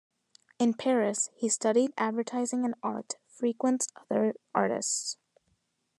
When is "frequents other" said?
3.27-4.33